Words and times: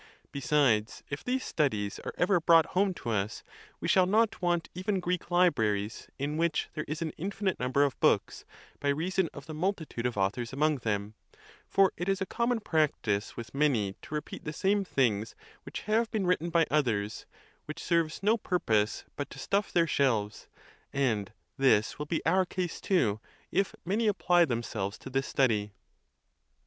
Besides, 0.31 1.03
if 1.11 1.23
these 1.23 1.43
studies 1.43 1.99
are 1.99 2.15
ever 2.17 2.39
brought 2.41 2.65
home 2.73 2.91
to 2.95 3.11
us, 3.11 3.43
we 3.79 3.87
shall 3.87 4.07
not 4.07 4.41
want 4.41 4.67
even 4.73 4.99
Greek 4.99 5.29
libra 5.29 5.73
ries, 5.73 6.07
in 6.17 6.37
which 6.37 6.69
there 6.73 6.85
is 6.87 7.03
an 7.03 7.13
infinite 7.19 7.59
number 7.59 7.83
of 7.83 7.99
books, 7.99 8.43
by 8.79 8.89
reason 8.89 9.29
of 9.31 9.45
the 9.45 9.53
multitude 9.53 10.07
of 10.07 10.17
authors 10.17 10.51
among 10.51 10.77
them; 10.77 11.13
for 11.67 11.93
it 11.97 12.09
is 12.09 12.19
a' 12.19 12.25
common 12.25 12.61
practice 12.61 13.37
with 13.37 13.53
many 13.53 13.93
to 14.01 14.15
repeat 14.15 14.43
the 14.43 14.51
same 14.53 14.83
things 14.83 15.35
which 15.65 15.81
have 15.81 16.09
been 16.09 16.25
written 16.25 16.49
by 16.49 16.65
others, 16.71 17.27
which 17.65 17.83
serves 17.83 18.23
no 18.23 18.37
pur 18.37 18.57
pose 18.57 19.03
but 19.15 19.29
to 19.29 19.37
stuff 19.37 19.71
their 19.71 19.85
shelves; 19.85 20.47
and 20.91 21.31
this 21.57 21.99
will 21.99 22.07
be 22.07 22.25
our 22.25 22.43
case, 22.43 22.81
too, 22.81 23.19
if 23.51 23.75
many 23.85 24.07
apply 24.07 24.45
themselves 24.45 24.97
to 24.97 25.11
this 25.11 25.27
study. 25.27 25.73